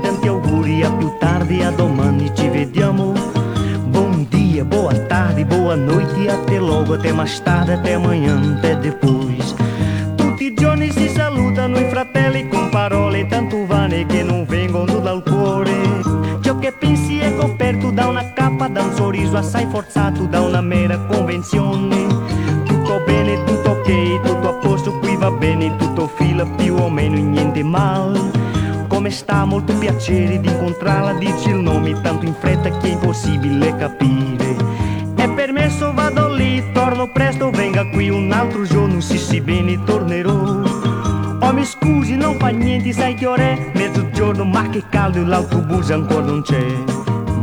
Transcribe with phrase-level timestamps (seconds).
[0.00, 3.12] tanti auguri, a più tardi, a domani ci vediamo.
[3.90, 9.54] Bom dia, boa tarde, boa noite, até logo, até mais tarde, até amanhã, até depois.
[10.16, 15.76] Tutti giorni si salutano i fratelli con parole tanto vane che non vengono dal cuore.
[16.40, 20.60] Ciò che pensi è coperto da una cappa, da un sorriso assai forzato, da una
[20.60, 22.06] mera convenzione.
[22.64, 27.16] Tutto bene, tutto ok, tutto a posto, qui va bene, tutto fila più o meno
[27.16, 28.30] niente mal.
[29.08, 29.44] Come sta?
[29.46, 34.54] Molto piacere di incontrarla, dici il nome tanto in fretta che è impossibile capire.
[35.14, 40.60] È permesso, vado lì, torno presto, venga qui un altro giorno, sì sì bene tornerò.
[41.40, 43.70] Oh mi scusi, non fa niente, sai che ora è?
[43.72, 46.66] Mezzogiorno, ma che caldo, l'autobus ancora non c'è.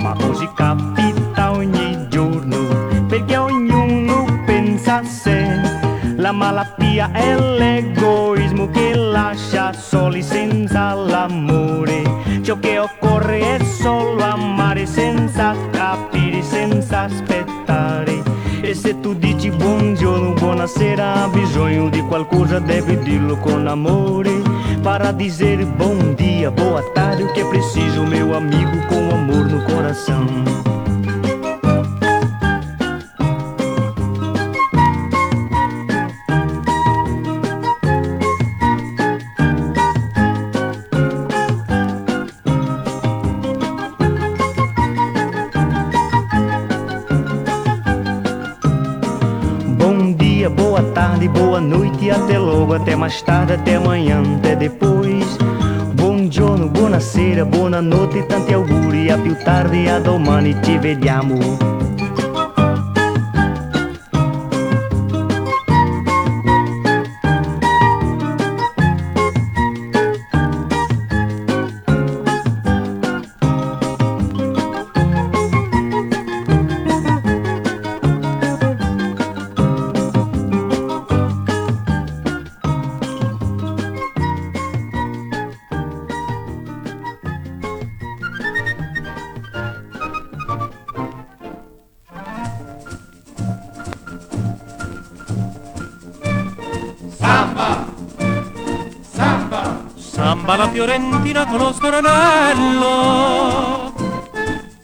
[0.00, 1.81] Ma così capita ogni
[6.32, 12.02] La malattia è l'egoismo che lascia soli senza l'amore.
[12.40, 18.22] Ciò che occorre è solo amare senza capire, senza aspettare.
[18.62, 24.40] E se tu dici buongiorno, buonasera, ha bisogno di qualcosa, devi dirlo con amore.
[24.82, 29.62] Para dizer bom dia, boa tarde, o que é preciso, meu amigo, com amor no
[29.64, 30.11] coração.
[50.42, 55.38] Dia, boa tarde, boa noite, até logo, até mais tarde, até amanhã, até depois.
[55.94, 61.81] Buongiorno, buonasera, buonanotte, tanti auguri, a più tardi, a domani ci vediamo.
[100.52, 102.90] Samba la fiorentina con lo stornello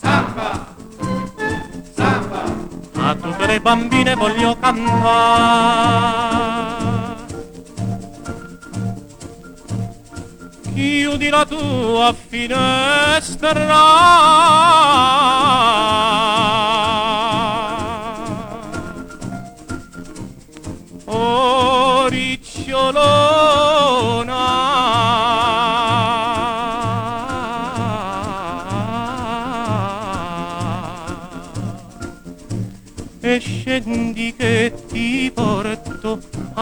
[0.00, 0.74] Samba,
[1.94, 2.42] samba,
[2.96, 5.98] A tutte le bambine voglio cantare.
[10.72, 13.52] Chiudi la tua finestra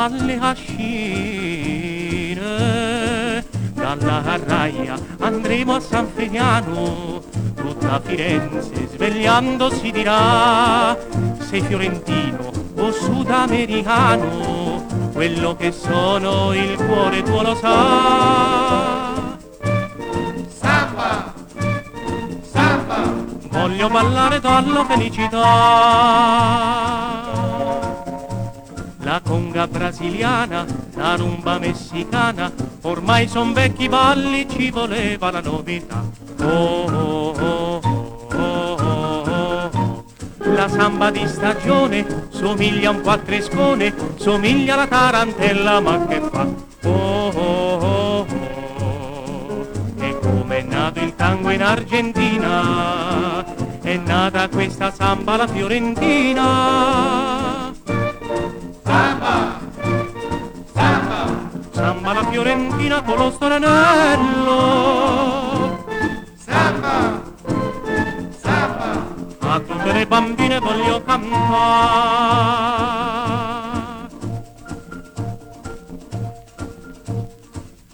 [0.04, 1.97] alle cascine.
[3.75, 7.22] Dalla carraia andremo a San Finiano
[7.54, 10.97] tutta Firenze svegliandosi dirà
[11.38, 19.37] sei fiorentino o sudamericano quello che sono il cuore tuo lo sa.
[20.48, 21.34] Samba,
[22.42, 23.14] samba,
[23.50, 25.47] voglio ballare dalla felicità.
[29.08, 32.52] La conga brasiliana, la rumba messicana,
[32.82, 36.04] ormai son vecchi balli, ci voleva la novità.
[36.42, 37.80] Oh, oh, oh,
[38.34, 40.04] oh, oh, oh.
[40.41, 46.46] La samba di stagione somiglia a un quattrescone, somiglia alla tarantella, ma che fa?
[46.82, 48.26] Oh, oh, oh,
[48.78, 49.66] oh.
[50.00, 53.43] E come è nato il tango in Argentina,
[53.81, 57.38] è nata questa samba la fiorentina.
[58.88, 59.61] Samba,
[60.75, 61.19] samba,
[61.73, 64.61] Samba la fiorentina con lo stornello.
[66.46, 67.23] samba,
[68.44, 68.88] samba,
[69.40, 72.46] A tutte le bambine voglio cantare.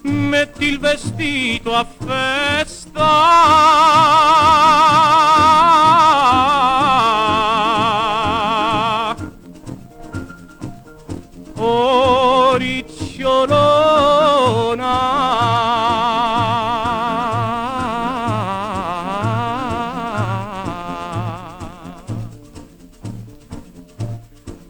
[0.02, 3.10] Metti il vestito a festa.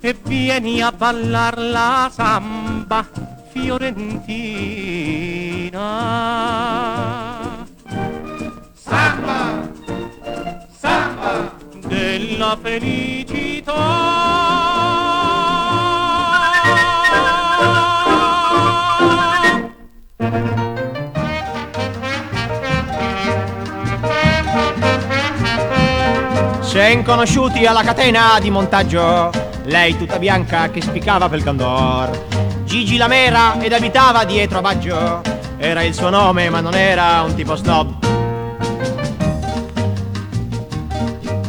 [0.06, 3.06] E vieni a ballar la samba
[3.50, 5.80] fiorentina
[8.74, 9.66] Samba,
[10.78, 11.54] samba,
[11.86, 13.72] della felicità.
[26.60, 29.30] Sen conosciuti alla catena di montaggio,
[29.64, 32.26] lei tutta bianca che spiccava pel candor.
[32.64, 35.22] Gigi Lamera ed abitava dietro a Baggio,
[35.56, 38.02] era il suo nome ma non era un tipo snob.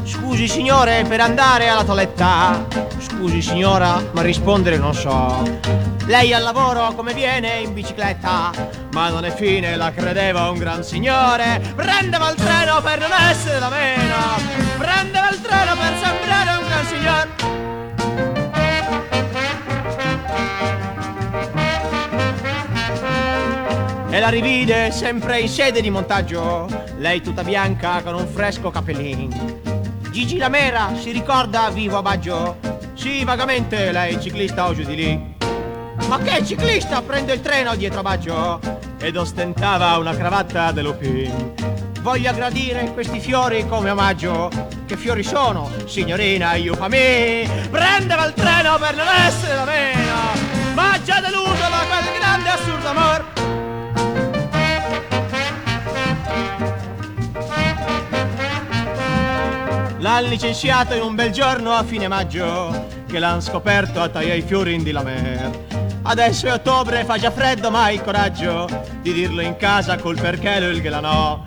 [0.04, 2.66] Scusi signore per andare alla toeletta,
[3.00, 5.94] scusi signora ma rispondere non so.
[6.08, 8.52] Lei al lavoro come viene in bicicletta,
[8.92, 11.60] ma non è fine, la credeva un gran signore.
[11.76, 14.16] Prendeva il treno per non essere da meno,
[14.78, 15.95] prendeva il treno per
[24.26, 26.66] la rivide sempre in sede di montaggio,
[26.98, 29.62] lei tutta bianca con un fresco capellin.
[30.10, 32.58] Gigi Lamera si ricorda vivo a Baggio?
[32.96, 35.36] Sì, vagamente, lei ciclista o giù di lì.
[36.08, 38.60] Ma che ciclista prende il treno dietro a Baggio?
[39.00, 41.54] Ed ostentava una cravatta dell'Upin.
[42.02, 44.50] Voglio aggradire questi fiori come omaggio.
[44.88, 47.48] Che fiori sono, signorina Iupami?
[47.70, 50.16] Prendeva il treno per non essere da meno,
[50.74, 53.35] ma già deluso da quel grande assurdo amor.
[60.16, 64.44] L'han licenziato in un bel giorno a fine maggio Che l'han scoperto a tagliare i
[64.44, 65.66] fiori in di Lamer
[66.04, 68.66] Adesso è ottobre, fa già freddo ma hai il coraggio
[69.02, 71.46] Di dirlo in casa col perché lo il che la no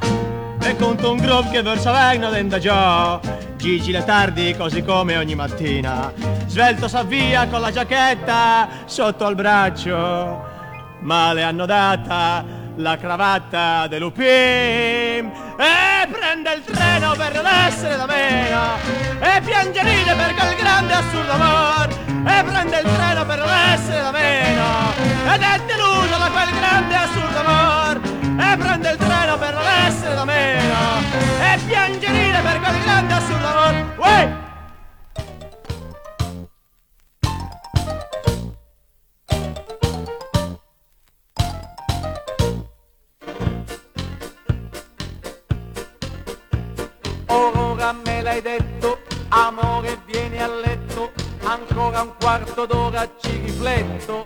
[0.60, 3.18] E conto un groove che verso vengono dentro già.
[3.56, 6.12] Gigi le tardi così come ogni mattina.
[6.44, 10.44] Svelto s'avvia con la giacchetta sotto al braccio.
[11.00, 18.06] Ma le hanno data la cravatta dell'Upim e prende il treno per non essere da
[18.06, 18.76] meno
[19.20, 24.00] e piange ride per quel grande assurdo amor e prende il treno per non essere
[24.00, 24.92] da meno
[25.32, 28.00] ed è deluso da quel grande assurdo amor
[28.40, 31.02] e prende il treno per non essere da meno
[31.40, 34.47] e piange ride per quel grande assurdo amor Uè!
[48.28, 48.98] L'hai detto,
[49.28, 51.12] amore vieni a letto,
[51.44, 54.24] ancora un quarto d'ora ci rifletto.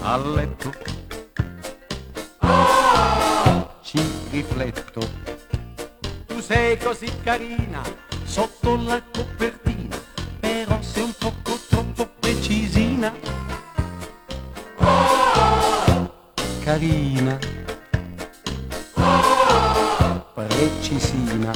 [0.00, 0.72] A letto.
[3.82, 4.00] Ci
[4.30, 5.00] rifletto.
[6.26, 7.80] Tu sei così carina,
[8.24, 9.96] sotto la copertina,
[10.40, 13.12] però sei un poco troppo precisina.
[16.64, 17.63] Carina.
[20.84, 21.50] Precisina.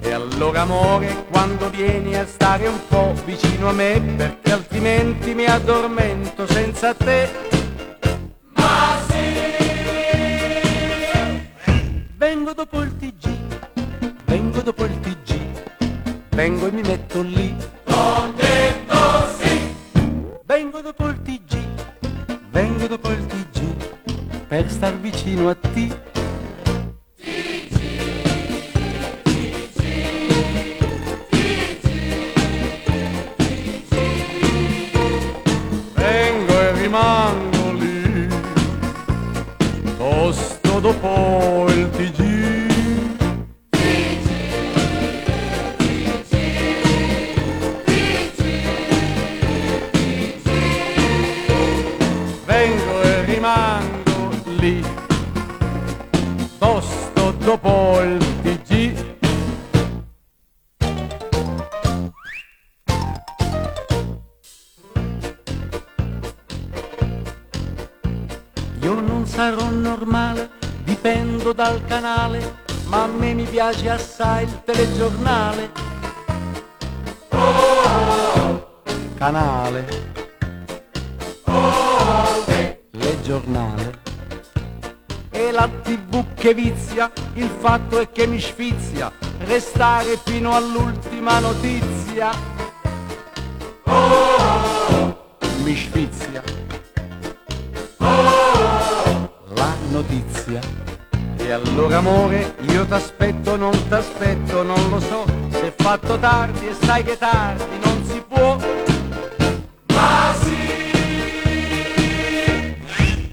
[0.00, 5.44] E allora amore, quando vieni a stare un po' vicino a me, perché altrimenti mi
[5.44, 7.28] addormento senza te.
[8.54, 9.24] Ma sì!
[12.16, 13.28] Vengo dopo il TG,
[14.24, 15.38] vengo dopo il TG,
[16.30, 17.54] vengo e mi metto lì.
[17.84, 18.96] Ho detto
[19.38, 19.74] sì!
[20.44, 21.58] Vengo dopo il TG,
[22.50, 26.14] vengo dopo il TG, per star vicino a te.
[40.08, 42.25] Tosto dopo il TG.
[69.96, 70.50] Normale,
[70.84, 75.70] dipendo dal canale, ma a me mi piace assai il telegiornale.
[79.16, 80.12] Canale.
[82.90, 84.04] Le giornale.
[85.30, 89.10] E la tv che vizia, il fatto è che mi sfizia,
[89.46, 92.30] restare fino all'ultima notizia.
[95.62, 96.45] Mi sfizia.
[100.46, 100.60] Venezia.
[101.38, 106.74] E allora amore, io t'aspetto, non t'aspetto, non lo so, se è fatto tardi e
[106.74, 108.56] sai che tardi non si può.
[109.86, 110.54] Ma sì!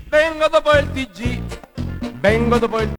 [0.10, 1.42] Vengo dopo il TG,
[2.20, 2.92] vengo dopo il TG.